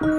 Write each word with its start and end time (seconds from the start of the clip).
Un 0.00 0.10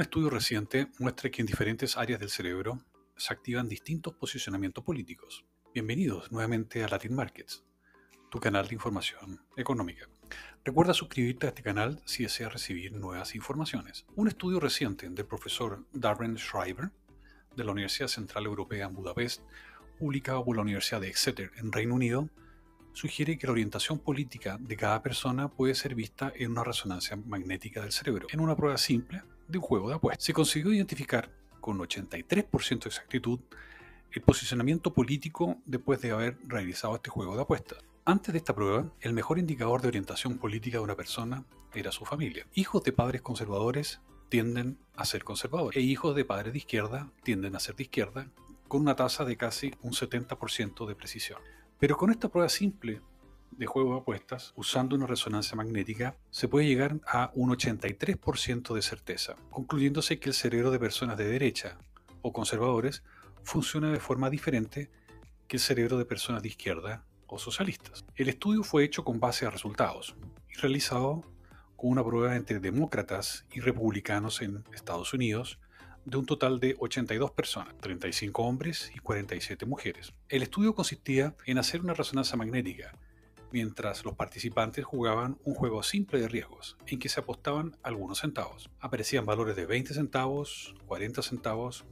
estudio 0.00 0.30
reciente 0.30 0.86
muestra 1.00 1.30
que 1.30 1.40
en 1.40 1.46
diferentes 1.46 1.96
áreas 1.96 2.20
del 2.20 2.30
cerebro 2.30 2.78
se 3.16 3.32
activan 3.32 3.68
distintos 3.68 4.14
posicionamientos 4.14 4.84
políticos. 4.84 5.44
Bienvenidos 5.74 6.30
nuevamente 6.30 6.84
a 6.84 6.88
Latin 6.88 7.16
Markets, 7.16 7.64
tu 8.30 8.38
canal 8.38 8.68
de 8.68 8.74
información 8.74 9.40
económica. 9.56 10.08
Recuerda 10.64 10.94
suscribirte 10.94 11.46
a 11.46 11.48
este 11.48 11.64
canal 11.64 12.00
si 12.04 12.22
deseas 12.22 12.52
recibir 12.52 12.92
nuevas 12.92 13.34
informaciones. 13.34 14.06
Un 14.14 14.28
estudio 14.28 14.60
reciente 14.60 15.08
del 15.08 15.26
profesor 15.26 15.84
Darren 15.92 16.38
Schreiber 16.38 16.92
de 17.56 17.64
la 17.64 17.72
Universidad 17.72 18.06
Central 18.06 18.44
Europea 18.44 18.86
en 18.86 18.94
Budapest, 18.94 19.42
publicado 19.98 20.44
por 20.44 20.54
la 20.54 20.62
Universidad 20.62 21.00
de 21.00 21.08
Exeter 21.08 21.50
en 21.56 21.72
Reino 21.72 21.94
Unido, 21.94 22.30
sugiere 22.94 23.36
que 23.36 23.46
la 23.46 23.52
orientación 23.52 23.98
política 23.98 24.56
de 24.58 24.76
cada 24.76 25.02
persona 25.02 25.48
puede 25.48 25.74
ser 25.74 25.94
vista 25.94 26.32
en 26.34 26.52
una 26.52 26.64
resonancia 26.64 27.16
magnética 27.16 27.82
del 27.82 27.92
cerebro, 27.92 28.28
en 28.30 28.40
una 28.40 28.56
prueba 28.56 28.78
simple 28.78 29.22
de 29.46 29.58
un 29.58 29.64
juego 29.64 29.88
de 29.90 29.96
apuestas. 29.96 30.24
Se 30.24 30.32
consiguió 30.32 30.72
identificar 30.72 31.30
con 31.60 31.78
83% 31.78 32.84
de 32.84 32.88
exactitud 32.88 33.40
el 34.12 34.22
posicionamiento 34.22 34.94
político 34.94 35.58
después 35.66 36.00
de 36.00 36.12
haber 36.12 36.38
realizado 36.46 36.94
este 36.94 37.10
juego 37.10 37.34
de 37.34 37.42
apuestas. 37.42 37.78
Antes 38.04 38.32
de 38.32 38.38
esta 38.38 38.54
prueba, 38.54 38.92
el 39.00 39.12
mejor 39.12 39.38
indicador 39.38 39.82
de 39.82 39.88
orientación 39.88 40.38
política 40.38 40.78
de 40.78 40.84
una 40.84 40.94
persona 40.94 41.44
era 41.74 41.90
su 41.90 42.04
familia. 42.04 42.46
Hijos 42.54 42.84
de 42.84 42.92
padres 42.92 43.22
conservadores 43.22 44.00
tienden 44.28 44.78
a 44.94 45.04
ser 45.04 45.24
conservadores 45.24 45.76
e 45.76 45.80
hijos 45.80 46.14
de 46.14 46.24
padres 46.24 46.52
de 46.52 46.58
izquierda 46.58 47.10
tienden 47.22 47.56
a 47.56 47.60
ser 47.60 47.76
de 47.76 47.84
izquierda 47.84 48.28
con 48.68 48.82
una 48.82 48.96
tasa 48.96 49.24
de 49.24 49.36
casi 49.36 49.72
un 49.82 49.92
70% 49.92 50.86
de 50.86 50.94
precisión. 50.94 51.40
Pero 51.84 51.98
con 51.98 52.10
esta 52.10 52.30
prueba 52.30 52.48
simple 52.48 53.02
de 53.50 53.66
juego 53.66 53.92
de 53.92 54.00
apuestas, 54.00 54.54
usando 54.56 54.96
una 54.96 55.06
resonancia 55.06 55.54
magnética, 55.54 56.16
se 56.30 56.48
puede 56.48 56.64
llegar 56.64 56.98
a 57.06 57.30
un 57.34 57.50
83% 57.50 58.74
de 58.74 58.80
certeza, 58.80 59.36
concluyéndose 59.50 60.18
que 60.18 60.30
el 60.30 60.34
cerebro 60.34 60.70
de 60.70 60.78
personas 60.78 61.18
de 61.18 61.28
derecha 61.28 61.76
o 62.22 62.32
conservadores 62.32 63.02
funciona 63.42 63.92
de 63.92 64.00
forma 64.00 64.30
diferente 64.30 64.90
que 65.46 65.58
el 65.58 65.60
cerebro 65.60 65.98
de 65.98 66.06
personas 66.06 66.40
de 66.40 66.48
izquierda 66.48 67.04
o 67.26 67.38
socialistas. 67.38 68.02
El 68.16 68.30
estudio 68.30 68.62
fue 68.62 68.82
hecho 68.82 69.04
con 69.04 69.20
base 69.20 69.44
a 69.44 69.50
resultados 69.50 70.16
y 70.48 70.54
realizado 70.54 71.22
con 71.76 71.90
una 71.90 72.02
prueba 72.02 72.34
entre 72.34 72.60
demócratas 72.60 73.44
y 73.52 73.60
republicanos 73.60 74.40
en 74.40 74.64
Estados 74.72 75.12
Unidos 75.12 75.58
de 76.04 76.16
un 76.16 76.26
total 76.26 76.60
de 76.60 76.76
82 76.78 77.30
personas, 77.30 77.74
35 77.80 78.42
hombres 78.42 78.90
y 78.94 78.98
47 78.98 79.66
mujeres. 79.66 80.12
El 80.28 80.42
estudio 80.42 80.74
consistía 80.74 81.34
en 81.46 81.58
hacer 81.58 81.80
una 81.80 81.94
resonancia 81.94 82.36
magnética 82.36 82.98
mientras 83.54 84.04
los 84.04 84.16
participantes 84.16 84.84
jugaban 84.84 85.38
un 85.44 85.54
juego 85.54 85.84
simple 85.84 86.20
de 86.20 86.26
riesgos, 86.26 86.76
en 86.88 86.98
que 86.98 87.08
se 87.08 87.20
apostaban 87.20 87.76
algunos 87.84 88.18
centavos. 88.18 88.68
Aparecían 88.80 89.26
valores 89.26 89.54
de 89.54 89.64
20 89.64 89.94
centavos, 89.94 90.74
40 90.86 91.22
centavos 91.22 91.84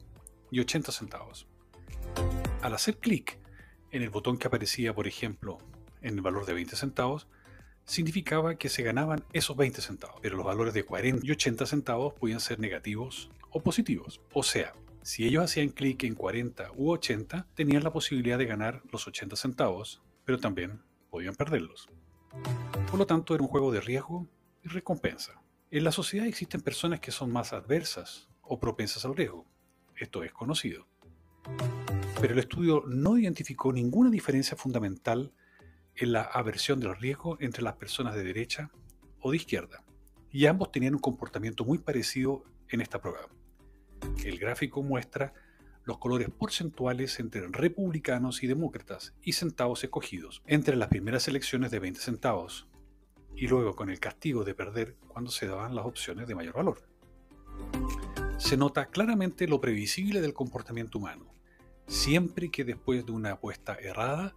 y 0.50 0.58
80 0.58 0.90
centavos. 0.90 1.46
Al 2.62 2.74
hacer 2.74 2.98
clic 2.98 3.38
en 3.92 4.02
el 4.02 4.10
botón 4.10 4.38
que 4.38 4.48
aparecía, 4.48 4.92
por 4.92 5.06
ejemplo, 5.06 5.58
en 6.00 6.16
el 6.16 6.20
valor 6.20 6.46
de 6.46 6.54
20 6.54 6.74
centavos, 6.74 7.28
significaba 7.84 8.56
que 8.56 8.68
se 8.68 8.82
ganaban 8.82 9.24
esos 9.32 9.56
20 9.56 9.80
centavos, 9.80 10.18
pero 10.22 10.36
los 10.36 10.46
valores 10.46 10.74
de 10.74 10.84
40 10.84 11.26
y 11.26 11.30
80 11.30 11.66
centavos 11.66 12.14
podían 12.14 12.40
ser 12.40 12.58
negativos 12.58 13.30
o 13.50 13.62
positivos. 13.62 14.20
O 14.32 14.42
sea, 14.42 14.74
si 15.02 15.26
ellos 15.26 15.44
hacían 15.44 15.70
clic 15.70 16.04
en 16.04 16.14
40 16.14 16.72
u 16.76 16.90
80, 16.90 17.46
tenían 17.54 17.82
la 17.82 17.92
posibilidad 17.92 18.38
de 18.38 18.46
ganar 18.46 18.82
los 18.90 19.06
80 19.06 19.36
centavos, 19.36 20.02
pero 20.24 20.38
también 20.38 20.80
podían 21.10 21.34
perderlos. 21.34 21.88
Por 22.90 22.98
lo 22.98 23.06
tanto, 23.06 23.34
era 23.34 23.42
un 23.42 23.48
juego 23.48 23.72
de 23.72 23.80
riesgo 23.80 24.28
y 24.62 24.68
recompensa. 24.68 25.42
En 25.70 25.84
la 25.84 25.92
sociedad 25.92 26.26
existen 26.26 26.60
personas 26.60 27.00
que 27.00 27.10
son 27.10 27.32
más 27.32 27.52
adversas 27.52 28.28
o 28.42 28.60
propensas 28.60 29.04
al 29.04 29.16
riesgo. 29.16 29.46
Esto 29.96 30.22
es 30.22 30.32
conocido. 30.32 30.86
Pero 32.20 32.34
el 32.34 32.38
estudio 32.38 32.84
no 32.86 33.18
identificó 33.18 33.72
ninguna 33.72 34.10
diferencia 34.10 34.56
fundamental 34.56 35.32
en 35.96 36.12
la 36.12 36.22
aversión 36.22 36.80
del 36.80 36.96
riesgo 36.96 37.36
entre 37.40 37.62
las 37.62 37.74
personas 37.74 38.14
de 38.14 38.24
derecha 38.24 38.70
o 39.20 39.30
de 39.30 39.36
izquierda, 39.36 39.84
y 40.30 40.46
ambos 40.46 40.72
tenían 40.72 40.94
un 40.94 41.00
comportamiento 41.00 41.64
muy 41.64 41.78
parecido 41.78 42.44
en 42.68 42.80
esta 42.80 43.00
prueba. 43.00 43.28
El 44.24 44.38
gráfico 44.38 44.82
muestra 44.82 45.32
los 45.84 45.98
colores 45.98 46.28
porcentuales 46.30 47.18
entre 47.20 47.46
republicanos 47.48 48.42
y 48.42 48.46
demócratas 48.46 49.14
y 49.22 49.32
centavos 49.32 49.82
escogidos 49.82 50.42
entre 50.46 50.76
las 50.76 50.88
primeras 50.88 51.26
elecciones 51.28 51.70
de 51.70 51.80
20 51.80 52.00
centavos 52.00 52.68
y 53.34 53.48
luego 53.48 53.74
con 53.74 53.90
el 53.90 53.98
castigo 53.98 54.44
de 54.44 54.54
perder 54.54 54.96
cuando 55.08 55.30
se 55.30 55.46
daban 55.46 55.74
las 55.74 55.86
opciones 55.86 56.28
de 56.28 56.34
mayor 56.34 56.54
valor. 56.54 56.82
Se 58.38 58.56
nota 58.56 58.86
claramente 58.86 59.46
lo 59.46 59.60
previsible 59.60 60.20
del 60.20 60.34
comportamiento 60.34 60.98
humano, 60.98 61.32
siempre 61.86 62.50
que 62.50 62.64
después 62.64 63.04
de 63.04 63.12
una 63.12 63.32
apuesta 63.32 63.74
errada 63.74 64.34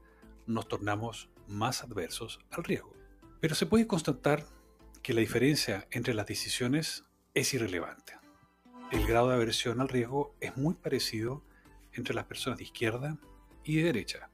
nos 0.48 0.68
tornamos 0.68 1.30
más 1.48 1.84
adversos 1.84 2.40
al 2.52 2.64
riesgo. 2.64 2.94
Pero 3.40 3.56
se 3.56 3.66
puede 3.66 3.88
constatar 3.88 4.46
que 5.02 5.14
la 5.14 5.22
diferencia 5.22 5.88
entre 5.92 6.14
las 6.14 6.28
decisiones 6.28 7.04
es 7.34 7.54
irrelevante 7.54 8.16
el 8.92 9.06
grado 9.08 9.30
de 9.30 9.36
aversión 9.36 9.82
al 9.82 9.90
riesgo 9.90 10.36
es 10.40 10.56
muy 10.58 10.76
parecido 10.76 11.44
entre 11.94 12.14
las 12.14 12.26
personas 12.26 12.60
de 12.60 12.66
izquierda 12.66 13.18
y 13.64 13.78
de 13.78 13.84
derecha. 13.84 14.30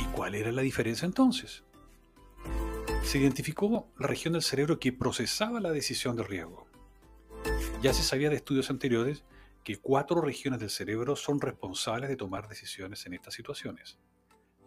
¿Y 0.00 0.04
cuál 0.14 0.34
era 0.34 0.50
la 0.52 0.62
diferencia 0.62 1.06
entonces? 1.06 1.62
Se 3.04 3.18
identificó 3.18 3.88
la 3.98 4.06
región 4.06 4.32
del 4.32 4.42
cerebro 4.42 4.78
que 4.78 4.92
procesaba 4.92 5.60
la 5.60 5.70
decisión 5.70 6.16
de 6.16 6.24
riesgo. 6.24 6.66
Ya 7.80 7.92
se 7.92 8.02
sabía 8.02 8.30
de 8.30 8.36
estudios 8.36 8.70
anteriores 8.70 9.24
que 9.64 9.76
cuatro 9.76 10.20
regiones 10.20 10.60
del 10.60 10.70
cerebro 10.70 11.16
son 11.16 11.40
responsables 11.40 12.10
de 12.10 12.16
tomar 12.16 12.48
decisiones 12.48 13.06
en 13.06 13.14
estas 13.14 13.34
situaciones. 13.34 13.98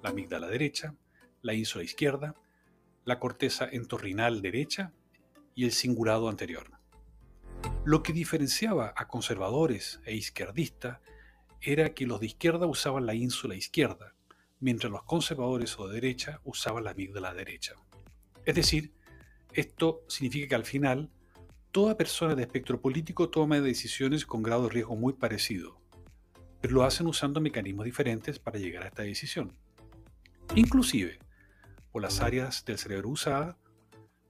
La 0.01 0.09
amígdala 0.09 0.47
derecha, 0.47 0.95
la 1.45 1.53
ínsula 1.53 1.83
izquierda, 1.83 2.33
la 3.05 3.19
corteza 3.19 3.69
entorrinal 3.71 4.41
derecha 4.41 4.91
y 5.53 5.65
el 5.65 5.71
cingulado 5.71 6.27
anterior. 6.27 6.71
Lo 7.85 8.01
que 8.01 8.13
diferenciaba 8.13 8.93
a 8.97 9.07
conservadores 9.07 10.01
e 10.05 10.15
izquierdistas 10.15 10.99
era 11.61 11.93
que 11.93 12.07
los 12.07 12.19
de 12.19 12.25
izquierda 12.25 12.65
usaban 12.65 13.05
la 13.05 13.13
ínsula 13.13 13.53
izquierda, 13.55 14.15
mientras 14.59 14.91
los 14.91 15.03
conservadores 15.03 15.77
o 15.77 15.87
de 15.87 15.93
derecha 15.93 16.41
usaban 16.43 16.83
la 16.83 16.91
amígdala 16.91 17.31
derecha. 17.35 17.75
Es 18.43 18.55
decir, 18.55 18.91
esto 19.53 20.03
significa 20.07 20.47
que 20.47 20.55
al 20.55 20.65
final 20.65 21.11
toda 21.71 21.95
persona 21.95 22.33
de 22.33 22.41
espectro 22.41 22.81
político 22.81 23.29
toma 23.29 23.59
decisiones 23.61 24.25
con 24.25 24.41
grado 24.41 24.63
de 24.63 24.69
riesgo 24.69 24.95
muy 24.95 25.13
parecido, 25.13 25.79
pero 26.59 26.73
lo 26.73 26.83
hacen 26.83 27.05
usando 27.05 27.39
mecanismos 27.39 27.85
diferentes 27.85 28.39
para 28.39 28.57
llegar 28.57 28.83
a 28.83 28.87
esta 28.87 29.03
decisión. 29.03 29.55
Inclusive, 30.55 31.19
por 31.95 32.01
las 32.01 32.19
áreas 32.19 32.65
del 32.65 32.77
cerebro 32.77 33.07
usadas, 33.07 33.55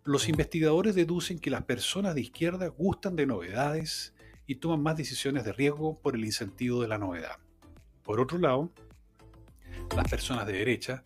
los 0.03 0.29
investigadores 0.29 0.93
deducen 0.93 1.39
que 1.39 1.49
las 1.49 1.63
personas 1.63 2.13
de 2.13 2.21
izquierda 2.21 2.67
gustan 2.67 3.15
de 3.15 3.25
novedades 3.25 4.13
y 4.45 4.57
toman 4.57 4.83
más 4.83 4.97
decisiones 4.97 5.45
de 5.45 5.51
riesgo 5.51 5.99
por 5.99 6.13
el 6.13 6.23
incentivo 6.25 6.83
de 6.83 6.87
la 6.87 6.99
novedad. 6.99 7.39
Por 8.03 8.19
otro 8.19 8.37
lado, 8.37 8.71
las 9.95 10.07
personas 10.07 10.45
de 10.45 10.53
derecha 10.53 11.01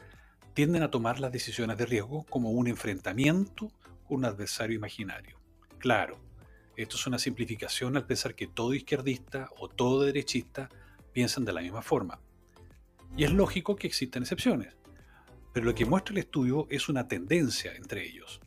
tienden 0.54 0.84
a 0.84 0.92
tomar 0.92 1.22
las 1.22 1.32
decisiones 1.32 1.78
de 1.78 1.86
riesgo 1.86 2.26
como 2.26 2.52
un 2.52 2.68
enfrentamiento 2.68 3.72
con 4.06 4.18
un 4.18 4.26
adversario 4.26 4.76
imaginario. 4.76 5.40
Claro, 5.78 6.20
esto 6.76 6.98
es 6.98 7.08
una 7.08 7.20
simplificación 7.20 7.96
al 7.96 8.06
pensar 8.06 8.36
que 8.36 8.48
todo 8.48 8.74
izquierdista 8.74 9.48
o 9.60 9.70
todo 9.70 10.04
derechista 10.04 10.68
piensan 11.14 11.46
de 11.46 11.54
la 11.54 11.62
misma 11.62 11.82
forma. 11.82 12.20
Y 13.16 13.24
es 13.24 13.32
lógico 13.32 13.78
que 13.78 13.88
existan 13.88 14.24
excepciones, 14.24 14.76
pero 15.54 15.66
lo 15.66 15.76
que 15.76 15.86
muestra 15.86 16.14
el 16.14 16.20
estudio 16.20 16.68
es 16.70 16.90
una 16.90 17.08
tendencia 17.08 17.76
entre 17.76 18.06
ellos. 18.06 18.42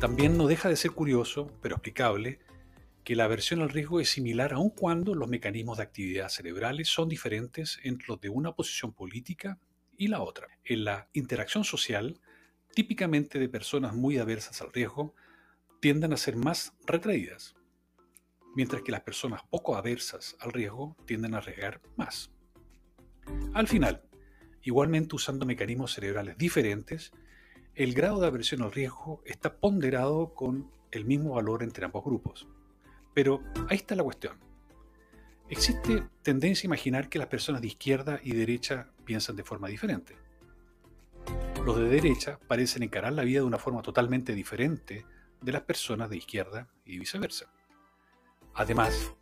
También 0.00 0.36
no 0.36 0.46
deja 0.46 0.68
de 0.68 0.76
ser 0.76 0.92
curioso, 0.92 1.50
pero 1.60 1.76
explicable, 1.76 2.40
que 3.04 3.16
la 3.16 3.24
aversión 3.24 3.60
al 3.60 3.68
riesgo 3.68 4.00
es 4.00 4.08
similar 4.08 4.54
aun 4.54 4.70
cuando 4.70 5.14
los 5.14 5.28
mecanismos 5.28 5.76
de 5.76 5.82
actividad 5.82 6.30
cerebrales 6.30 6.88
son 6.88 7.08
diferentes 7.08 7.78
entre 7.84 8.08
los 8.08 8.20
de 8.20 8.30
una 8.30 8.52
posición 8.54 8.92
política 8.92 9.58
y 9.96 10.08
la 10.08 10.22
otra. 10.22 10.48
En 10.64 10.84
la 10.84 11.08
interacción 11.12 11.64
social, 11.64 12.18
típicamente 12.74 13.38
de 13.38 13.48
personas 13.48 13.94
muy 13.94 14.18
aversas 14.18 14.62
al 14.62 14.72
riesgo, 14.72 15.14
tienden 15.80 16.14
a 16.14 16.16
ser 16.16 16.36
más 16.36 16.72
retraídas, 16.86 17.54
mientras 18.56 18.82
que 18.82 18.92
las 18.92 19.02
personas 19.02 19.42
poco 19.50 19.76
aversas 19.76 20.34
al 20.40 20.52
riesgo 20.52 20.96
tienden 21.04 21.34
a 21.34 21.38
arriesgar 21.38 21.82
más. 21.96 22.30
Al 23.52 23.68
final, 23.68 24.02
igualmente 24.64 25.14
usando 25.14 25.46
mecanismos 25.46 25.92
cerebrales 25.92 26.36
diferentes, 26.36 27.12
el 27.74 27.92
grado 27.92 28.20
de 28.20 28.26
aversión 28.26 28.62
al 28.62 28.72
riesgo 28.72 29.22
está 29.24 29.56
ponderado 29.56 30.34
con 30.34 30.70
el 30.90 31.04
mismo 31.04 31.34
valor 31.34 31.62
entre 31.62 31.84
ambos 31.84 32.04
grupos. 32.04 32.46
Pero 33.14 33.42
ahí 33.68 33.76
está 33.76 33.94
la 33.94 34.04
cuestión. 34.04 34.38
Existe 35.48 36.04
tendencia 36.22 36.66
a 36.66 36.70
imaginar 36.70 37.08
que 37.08 37.18
las 37.18 37.28
personas 37.28 37.60
de 37.60 37.68
izquierda 37.68 38.20
y 38.22 38.32
derecha 38.32 38.88
piensan 39.04 39.36
de 39.36 39.44
forma 39.44 39.68
diferente. 39.68 40.16
los 41.64 41.78
de 41.78 41.88
derecha 41.88 42.38
parecen 42.46 42.82
encarar 42.82 43.14
la 43.14 43.24
vida 43.24 43.40
de 43.40 43.46
una 43.46 43.58
forma 43.58 43.80
totalmente 43.80 44.34
diferente 44.34 45.06
de 45.40 45.52
las 45.52 45.62
personas 45.62 46.10
de 46.10 46.18
izquierda 46.18 46.68
y 46.84 46.98
viceversa. 46.98 47.46
Además, 48.54 49.14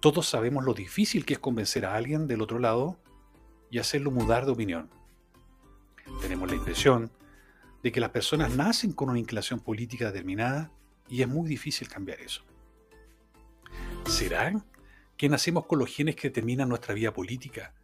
todos 0.00 0.26
sabemos 0.26 0.64
lo 0.64 0.72
difícil 0.72 1.26
que 1.26 1.34
es 1.34 1.38
convencer 1.38 1.84
a 1.84 1.94
alguien 1.94 2.26
del 2.26 2.40
otro 2.40 2.58
lado 2.58 2.98
y 3.70 3.78
hacerlo 3.78 4.10
mudar 4.10 4.46
de 4.46 4.52
opinión. 4.52 4.90
Tenemos 6.20 6.48
la 6.50 6.56
impresión 6.56 7.10
de 7.82 7.92
que 7.92 8.00
las 8.00 8.10
personas 8.10 8.54
nacen 8.54 8.92
con 8.92 9.08
una 9.08 9.18
inclinación 9.18 9.60
política 9.60 10.06
determinada 10.06 10.70
y 11.08 11.22
es 11.22 11.28
muy 11.28 11.48
difícil 11.48 11.88
cambiar 11.88 12.20
eso. 12.20 12.42
¿Será 14.06 14.52
que 15.16 15.28
nacemos 15.28 15.66
con 15.66 15.78
los 15.78 15.88
genes 15.88 16.16
que 16.16 16.28
determinan 16.28 16.68
nuestra 16.68 16.94
vida 16.94 17.12
política 17.12 17.74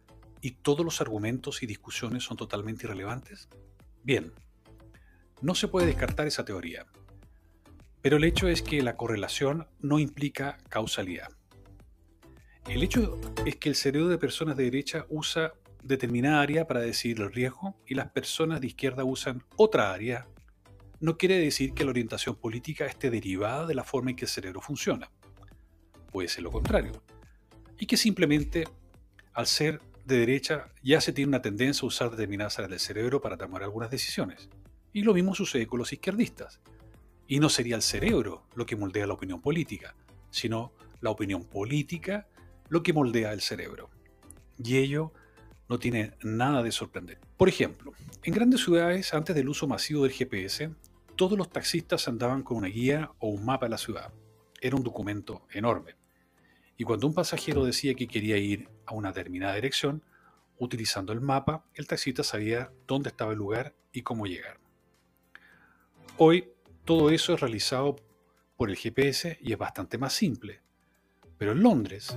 y 0.41 0.51
todos 0.51 0.85
los 0.85 1.01
argumentos 1.01 1.63
y 1.63 1.65
discusiones 1.65 2.23
son 2.23 2.37
totalmente 2.37 2.85
irrelevantes? 2.85 3.47
Bien, 4.03 4.33
no 5.41 5.55
se 5.55 5.67
puede 5.67 5.87
descartar 5.87 6.27
esa 6.27 6.45
teoría, 6.45 6.85
pero 8.01 8.17
el 8.17 8.23
hecho 8.23 8.47
es 8.47 8.61
que 8.61 8.81
la 8.81 8.95
correlación 8.95 9.67
no 9.79 9.99
implica 9.99 10.57
causalidad. 10.69 11.29
El 12.67 12.83
hecho 12.83 13.19
es 13.45 13.55
que 13.55 13.69
el 13.69 13.75
cerebro 13.75 14.09
de 14.09 14.17
personas 14.17 14.57
de 14.57 14.65
derecha 14.65 15.05
usa 15.09 15.53
determinada 15.87 16.41
área 16.41 16.67
para 16.67 16.81
decidir 16.81 17.21
el 17.21 17.31
riesgo 17.31 17.75
y 17.85 17.95
las 17.95 18.11
personas 18.11 18.61
de 18.61 18.67
izquierda 18.67 19.03
usan 19.03 19.43
otra 19.55 19.93
área, 19.93 20.27
no 20.99 21.17
quiere 21.17 21.39
decir 21.39 21.73
que 21.73 21.83
la 21.83 21.91
orientación 21.91 22.35
política 22.35 22.85
esté 22.85 23.09
derivada 23.09 23.65
de 23.65 23.75
la 23.75 23.83
forma 23.83 24.09
en 24.09 24.15
que 24.15 24.25
el 24.25 24.29
cerebro 24.29 24.61
funciona. 24.61 25.09
Puede 26.11 26.27
ser 26.27 26.43
lo 26.43 26.51
contrario. 26.51 27.03
Y 27.79 27.85
que 27.85 27.97
simplemente, 27.97 28.65
al 29.33 29.47
ser 29.47 29.79
de 30.05 30.17
derecha, 30.17 30.69
ya 30.83 30.99
se 31.01 31.13
tiene 31.13 31.29
una 31.29 31.41
tendencia 31.41 31.83
a 31.83 31.87
usar 31.87 32.09
determinadas 32.09 32.57
áreas 32.57 32.71
del 32.71 32.79
cerebro 32.79 33.21
para 33.21 33.37
tomar 33.37 33.63
algunas 33.63 33.91
decisiones. 33.91 34.49
Y 34.93 35.03
lo 35.03 35.13
mismo 35.13 35.35
sucede 35.35 35.67
con 35.67 35.79
los 35.79 35.93
izquierdistas. 35.93 36.61
Y 37.27 37.39
no 37.39 37.49
sería 37.49 37.75
el 37.75 37.81
cerebro 37.81 38.47
lo 38.55 38.65
que 38.65 38.75
moldea 38.75 39.05
la 39.05 39.13
opinión 39.13 39.41
política, 39.41 39.95
sino 40.31 40.73
la 41.01 41.11
opinión 41.11 41.45
política 41.45 42.27
lo 42.69 42.81
que 42.81 42.93
moldea 42.93 43.33
el 43.33 43.41
cerebro. 43.41 43.89
Y 44.57 44.77
ello 44.77 45.13
no 45.69 45.79
tiene 45.79 46.13
nada 46.23 46.63
de 46.63 46.71
sorprendente. 46.71 47.27
Por 47.37 47.49
ejemplo, 47.49 47.93
en 48.23 48.33
grandes 48.33 48.61
ciudades, 48.63 49.13
antes 49.13 49.35
del 49.35 49.49
uso 49.49 49.67
masivo 49.67 50.03
del 50.03 50.11
GPS, 50.11 50.71
todos 51.15 51.37
los 51.37 51.49
taxistas 51.49 52.07
andaban 52.07 52.43
con 52.43 52.57
una 52.57 52.67
guía 52.67 53.11
o 53.19 53.29
un 53.29 53.45
mapa 53.45 53.65
de 53.65 53.71
la 53.71 53.77
ciudad. 53.77 54.13
Era 54.61 54.75
un 54.75 54.83
documento 54.83 55.47
enorme. 55.51 55.95
Y 56.77 56.83
cuando 56.83 57.07
un 57.07 57.13
pasajero 57.13 57.65
decía 57.65 57.95
que 57.95 58.07
quería 58.07 58.37
ir 58.37 58.69
a 58.85 58.93
una 58.93 59.09
determinada 59.09 59.55
dirección, 59.55 60.03
utilizando 60.59 61.13
el 61.13 61.21
mapa, 61.21 61.65
el 61.73 61.87
taxista 61.87 62.23
sabía 62.23 62.71
dónde 62.87 63.09
estaba 63.09 63.31
el 63.31 63.37
lugar 63.37 63.73
y 63.91 64.03
cómo 64.03 64.25
llegar. 64.25 64.59
Hoy 66.17 66.49
todo 66.85 67.09
eso 67.09 67.33
es 67.33 67.39
realizado 67.39 67.95
por 68.55 68.69
el 68.69 68.75
GPS 68.75 69.37
y 69.41 69.51
es 69.51 69.57
bastante 69.57 69.97
más 69.97 70.13
simple. 70.13 70.61
Pero 71.37 71.51
en 71.51 71.61
Londres, 71.61 72.15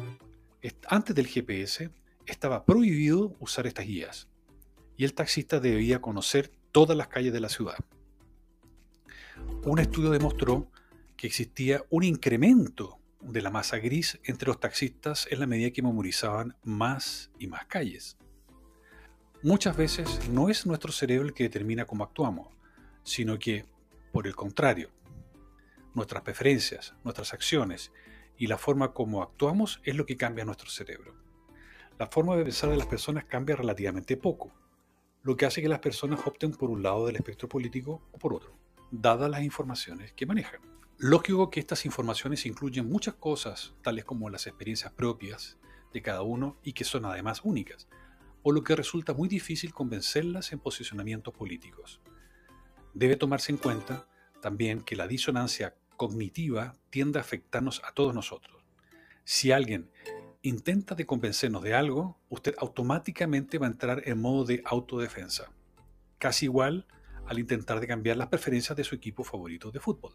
antes 0.88 1.14
del 1.14 1.26
GPS, 1.26 1.90
estaba 2.30 2.64
prohibido 2.64 3.36
usar 3.40 3.66
estas 3.66 3.86
guías 3.86 4.28
y 4.96 5.04
el 5.04 5.14
taxista 5.14 5.60
debía 5.60 6.00
conocer 6.00 6.50
todas 6.72 6.96
las 6.96 7.08
calles 7.08 7.32
de 7.32 7.40
la 7.40 7.48
ciudad. 7.48 7.76
Un 9.64 9.78
estudio 9.78 10.10
demostró 10.10 10.70
que 11.16 11.26
existía 11.26 11.84
un 11.90 12.04
incremento 12.04 12.98
de 13.20 13.42
la 13.42 13.50
masa 13.50 13.78
gris 13.78 14.18
entre 14.24 14.48
los 14.48 14.60
taxistas 14.60 15.26
en 15.30 15.40
la 15.40 15.46
medida 15.46 15.70
que 15.70 15.82
memorizaban 15.82 16.56
más 16.62 17.30
y 17.38 17.46
más 17.46 17.66
calles. 17.66 18.16
Muchas 19.42 19.76
veces 19.76 20.28
no 20.28 20.48
es 20.50 20.66
nuestro 20.66 20.92
cerebro 20.92 21.28
el 21.28 21.34
que 21.34 21.44
determina 21.44 21.86
cómo 21.86 22.04
actuamos, 22.04 22.48
sino 23.02 23.38
que, 23.38 23.64
por 24.12 24.26
el 24.26 24.36
contrario, 24.36 24.90
nuestras 25.94 26.22
preferencias, 26.22 26.94
nuestras 27.04 27.32
acciones 27.32 27.90
y 28.36 28.46
la 28.46 28.58
forma 28.58 28.92
como 28.92 29.22
actuamos 29.22 29.80
es 29.84 29.96
lo 29.96 30.06
que 30.06 30.16
cambia 30.16 30.44
nuestro 30.44 30.70
cerebro 30.70 31.29
la 32.00 32.06
forma 32.06 32.34
de 32.34 32.44
pensar 32.44 32.70
de 32.70 32.78
las 32.78 32.86
personas 32.86 33.26
cambia 33.26 33.56
relativamente 33.56 34.16
poco, 34.16 34.50
lo 35.22 35.36
que 35.36 35.44
hace 35.44 35.60
que 35.60 35.68
las 35.68 35.80
personas 35.80 36.20
opten 36.24 36.50
por 36.50 36.70
un 36.70 36.82
lado 36.82 37.04
del 37.04 37.16
espectro 37.16 37.46
político 37.46 38.00
o 38.12 38.16
por 38.16 38.32
otro, 38.32 38.56
dadas 38.90 39.30
las 39.30 39.42
informaciones 39.42 40.14
que 40.14 40.24
manejan. 40.24 40.62
Lógico 40.96 41.50
que 41.50 41.60
estas 41.60 41.84
informaciones 41.84 42.46
incluyen 42.46 42.88
muchas 42.88 43.16
cosas, 43.16 43.74
tales 43.82 44.06
como 44.06 44.30
las 44.30 44.46
experiencias 44.46 44.94
propias 44.94 45.58
de 45.92 46.00
cada 46.00 46.22
uno 46.22 46.56
y 46.62 46.72
que 46.72 46.84
son 46.84 47.04
además 47.04 47.42
únicas, 47.44 47.86
por 48.42 48.54
lo 48.54 48.64
que 48.64 48.76
resulta 48.76 49.12
muy 49.12 49.28
difícil 49.28 49.74
convencerlas 49.74 50.52
en 50.52 50.58
posicionamientos 50.58 51.34
políticos. 51.34 52.00
Debe 52.94 53.16
tomarse 53.16 53.52
en 53.52 53.58
cuenta 53.58 54.08
también 54.40 54.80
que 54.80 54.96
la 54.96 55.06
disonancia 55.06 55.76
cognitiva 55.98 56.72
tiende 56.88 57.18
a 57.18 57.20
afectarnos 57.20 57.82
a 57.84 57.92
todos 57.92 58.14
nosotros. 58.14 58.64
Si 59.24 59.52
alguien 59.52 59.90
intenta 60.42 60.94
de 60.94 61.04
convencernos 61.04 61.62
de 61.62 61.74
algo, 61.74 62.18
usted 62.28 62.54
automáticamente 62.58 63.58
va 63.58 63.66
a 63.66 63.70
entrar 63.70 64.02
en 64.06 64.20
modo 64.20 64.44
de 64.44 64.62
autodefensa, 64.64 65.50
casi 66.18 66.46
igual 66.46 66.86
al 67.26 67.38
intentar 67.38 67.78
de 67.78 67.86
cambiar 67.86 68.16
las 68.16 68.28
preferencias 68.28 68.76
de 68.76 68.84
su 68.84 68.94
equipo 68.94 69.22
favorito 69.22 69.70
de 69.70 69.80
fútbol. 69.80 70.14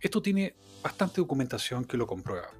Esto 0.00 0.20
tiene 0.20 0.56
bastante 0.82 1.20
documentación 1.20 1.84
que 1.84 1.96
lo 1.96 2.06
comprueba. 2.06 2.50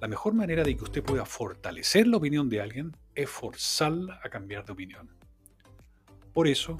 La 0.00 0.08
mejor 0.08 0.32
manera 0.34 0.62
de 0.62 0.76
que 0.76 0.84
usted 0.84 1.02
pueda 1.02 1.26
fortalecer 1.26 2.06
la 2.06 2.16
opinión 2.16 2.48
de 2.48 2.60
alguien 2.60 2.96
es 3.14 3.28
forzarla 3.28 4.20
a 4.22 4.30
cambiar 4.30 4.64
de 4.64 4.72
opinión. 4.72 5.10
Por 6.32 6.48
eso, 6.48 6.76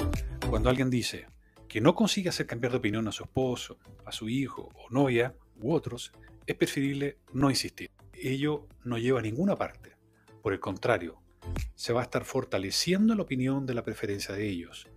cuando 0.49 0.71
alguien 0.71 0.89
dice 0.89 1.27
que 1.69 1.81
no 1.81 1.95
consigue 1.95 2.31
hacer 2.31 2.47
cambiar 2.47 2.73
de 2.73 2.79
opinión 2.79 3.07
a 3.09 3.13
su 3.13 3.25
esposo, 3.25 3.79
a 4.05 4.13
su 4.13 4.29
hijo 4.29 4.71
o 4.75 4.89
novia 4.91 5.35
u 5.61 5.73
otros, 5.73 6.13
es 6.47 6.57
preferible 6.57 7.19
no 7.33 7.51
insistir 7.51 7.91
ello 8.31 8.69
no 8.85 8.99
lleva 8.99 9.21
a 9.21 9.23
ninguna 9.23 9.57
parte. 9.57 9.97
Por 10.43 10.53
el 10.53 10.61
contrario, 10.61 11.23
se 11.75 11.93
va 11.93 12.01
a 12.01 12.05
estar 12.05 12.25
fortaleciendo 12.25 13.15
la 13.15 13.23
opinión 13.23 13.67
de 13.67 13.75
la 13.75 13.83
preferencia 13.83 14.35
de 14.35 14.49
ellos 14.49 14.89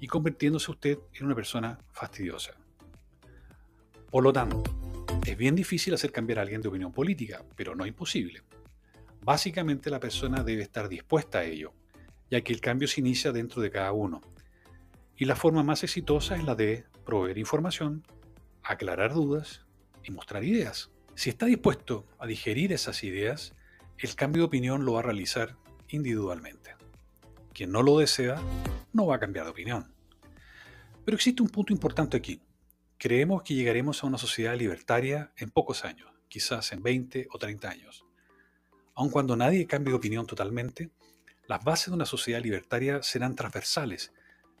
y 0.00 0.06
convirtiéndose 0.06 0.70
usted 0.70 0.98
en 1.14 1.26
una 1.26 1.34
persona 1.34 1.78
fastidiosa. 1.92 2.52
Por 4.10 4.22
lo 4.22 4.32
tanto, 4.32 4.62
es 5.26 5.36
bien 5.36 5.54
difícil 5.54 5.94
hacer 5.94 6.12
cambiar 6.12 6.38
a 6.38 6.42
alguien 6.42 6.60
de 6.60 6.68
opinión 6.68 6.92
política, 6.92 7.44
pero 7.56 7.74
no 7.74 7.86
imposible. 7.86 8.42
Básicamente 9.22 9.90
la 9.90 10.00
persona 10.00 10.44
debe 10.44 10.62
estar 10.62 10.88
dispuesta 10.88 11.38
a 11.38 11.44
ello, 11.44 11.72
ya 12.30 12.42
que 12.42 12.52
el 12.52 12.60
cambio 12.60 12.86
se 12.88 13.00
inicia 13.00 13.32
dentro 13.32 13.62
de 13.62 13.70
cada 13.70 13.92
uno. 13.92 14.20
Y 15.16 15.24
la 15.24 15.36
forma 15.36 15.62
más 15.62 15.82
exitosa 15.82 16.36
es 16.36 16.44
la 16.44 16.54
de 16.54 16.84
proveer 17.04 17.38
información, 17.38 18.06
aclarar 18.62 19.14
dudas 19.14 19.64
y 20.02 20.10
mostrar 20.10 20.44
ideas. 20.44 20.90
Si 21.16 21.30
está 21.30 21.46
dispuesto 21.46 22.06
a 22.18 22.26
digerir 22.26 22.72
esas 22.72 23.04
ideas, 23.04 23.54
el 23.98 24.16
cambio 24.16 24.42
de 24.42 24.46
opinión 24.46 24.84
lo 24.84 24.94
va 24.94 25.00
a 25.00 25.04
realizar 25.04 25.56
individualmente. 25.88 26.74
Quien 27.52 27.70
no 27.70 27.82
lo 27.82 27.98
desea, 27.98 28.42
no 28.92 29.06
va 29.06 29.16
a 29.16 29.20
cambiar 29.20 29.44
de 29.44 29.52
opinión. 29.52 29.94
Pero 31.04 31.14
existe 31.14 31.42
un 31.42 31.50
punto 31.50 31.72
importante 31.72 32.16
aquí. 32.16 32.40
Creemos 32.98 33.44
que 33.44 33.54
llegaremos 33.54 34.02
a 34.02 34.08
una 34.08 34.18
sociedad 34.18 34.56
libertaria 34.56 35.32
en 35.36 35.50
pocos 35.50 35.84
años, 35.84 36.10
quizás 36.28 36.72
en 36.72 36.82
20 36.82 37.28
o 37.30 37.38
30 37.38 37.68
años. 37.70 38.04
Aun 38.94 39.10
cuando 39.10 39.36
nadie 39.36 39.66
cambie 39.66 39.92
de 39.92 39.98
opinión 39.98 40.26
totalmente, 40.26 40.90
las 41.46 41.62
bases 41.62 41.88
de 41.88 41.94
una 41.94 42.06
sociedad 42.06 42.42
libertaria 42.42 43.02
serán 43.04 43.36
transversales, 43.36 44.12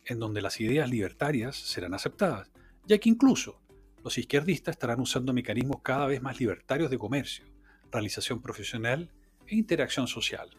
en 0.04 0.20
donde 0.20 0.40
las 0.40 0.60
ideas 0.60 0.88
libertarias 0.88 1.56
serán 1.56 1.94
aceptadas, 1.94 2.50
ya 2.86 2.98
que 2.98 3.08
incluso 3.08 3.60
los 4.04 4.18
izquierdistas 4.18 4.74
estarán 4.74 5.00
usando 5.00 5.32
mecanismos 5.32 5.80
cada 5.82 6.06
vez 6.06 6.20
más 6.20 6.38
libertarios 6.38 6.90
de 6.90 6.98
comercio, 6.98 7.46
realización 7.90 8.42
profesional 8.42 9.10
e 9.46 9.56
interacción 9.56 10.06
social. 10.06 10.50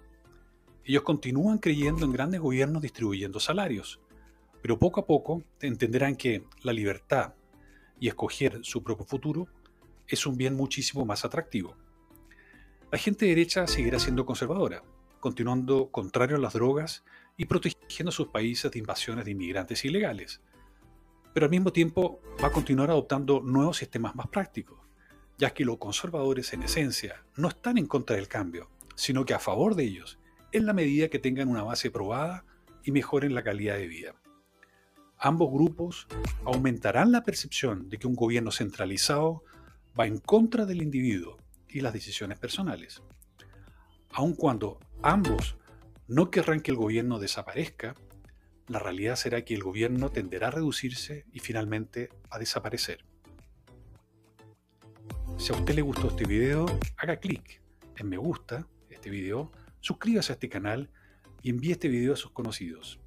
Ellos 0.84 1.04
continúan 1.04 1.60
creyendo 1.60 2.06
en 2.06 2.12
grandes 2.12 2.42
gobiernos 2.42 2.82
distribuyendo 2.82 3.40
salarios, 3.40 4.02
pero 4.64 4.80
poco 4.80 5.00
a 5.00 5.06
poco 5.06 5.44
entenderán 5.62 6.16
que 6.16 6.44
la 6.64 6.74
libertad 6.74 7.36
y 8.00 8.08
escoger 8.08 8.60
su 8.64 8.84
propio 8.84 9.06
futuro 9.06 9.48
es 10.08 10.26
un 10.26 10.38
bien 10.38 10.56
muchísimo 10.56 11.06
más 11.06 11.24
atractivo. 11.24 11.76
La 12.92 12.98
gente 12.98 13.28
derecha 13.28 13.68
seguirá 13.68 14.00
siendo 14.00 14.26
conservadora, 14.26 14.84
continuando 15.20 15.92
contrario 15.92 16.38
a 16.38 16.40
las 16.40 16.54
drogas 16.54 17.04
y 17.38 17.46
protegiendo 17.46 18.10
a 18.10 18.12
sus 18.12 18.28
países 18.28 18.72
de 18.72 18.80
invasiones 18.80 19.26
de 19.26 19.32
inmigrantes 19.32 19.86
ilegales, 19.86 20.42
pero 21.36 21.48
al 21.48 21.52
mismo 21.52 21.74
tiempo 21.74 22.22
va 22.42 22.48
a 22.48 22.52
continuar 22.54 22.90
adoptando 22.90 23.42
nuevos 23.42 23.76
sistemas 23.76 24.16
más 24.16 24.30
prácticos, 24.30 24.80
ya 25.38 25.54
que 25.54 25.66
los 25.66 25.80
conservadores 25.80 26.54
en 26.54 26.64
esencia 26.64 27.26
no 27.36 27.50
están 27.50 27.78
en 27.78 27.88
contra 27.88 28.16
del 28.16 28.30
cambio, 28.30 28.70
sino 28.96 29.26
que 29.26 29.34
a 29.34 29.40
favor 29.40 29.76
de 29.76 29.84
ellos, 29.84 30.18
en 30.54 30.66
la 30.66 30.72
medida 30.72 31.10
que 31.10 31.20
tengan 31.20 31.50
una 31.50 31.62
base 31.62 31.92
probada 31.92 32.46
y 32.86 32.94
mejoren 32.94 33.36
la 33.36 33.44
calidad 33.44 33.76
de 33.76 33.88
vida. 33.88 34.16
Ambos 35.18 35.52
grupos 35.52 36.08
aumentarán 36.46 37.12
la 37.12 37.26
percepción 37.26 37.90
de 37.90 37.98
que 37.98 38.08
un 38.08 38.16
gobierno 38.16 38.52
centralizado 38.52 39.44
va 40.00 40.08
en 40.08 40.20
contra 40.20 40.66
del 40.66 40.82
individuo 40.82 41.38
y 41.68 41.82
las 41.82 41.92
decisiones 41.92 42.40
personales. 42.40 43.04
Aun 44.14 44.36
cuando 44.36 44.80
ambos 45.02 45.58
no 46.08 46.32
querrán 46.32 46.62
que 46.62 46.72
el 46.72 46.78
gobierno 46.78 47.20
desaparezca, 47.20 47.94
la 48.68 48.80
realidad 48.80 49.16
será 49.16 49.44
que 49.44 49.54
el 49.54 49.64
gobierno 49.64 50.10
tenderá 50.10 50.48
a 50.48 50.52
reducirse 50.52 51.26
y 51.32 51.40
finalmente 51.40 52.10
a 52.30 52.40
desaparecer. 52.40 53.06
Si 55.38 55.54
a 55.54 55.56
usted 55.56 55.76
le 55.76 55.82
gustó 55.82 56.08
este 56.08 56.26
video, 56.26 56.66
haga 56.98 57.18
clic 57.18 57.62
en 57.98 58.10
me 58.10 58.18
gusta 58.18 58.68
este 58.90 59.10
video, 59.10 59.52
suscríbase 59.82 60.32
a 60.32 60.36
este 60.36 60.50
canal 60.50 60.90
y 61.42 61.50
envíe 61.50 61.72
este 61.72 61.90
video 61.90 62.14
a 62.14 62.18
sus 62.18 62.32
conocidos, 62.32 63.00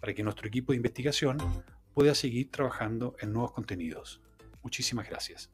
para 0.00 0.14
que 0.14 0.22
nuestro 0.22 0.46
equipo 0.46 0.72
de 0.72 0.76
investigación 0.76 1.38
pueda 1.92 2.14
seguir 2.14 2.50
trabajando 2.50 3.16
en 3.20 3.32
nuevos 3.32 3.52
contenidos. 3.52 4.20
Muchísimas 4.62 5.08
gracias. 5.08 5.50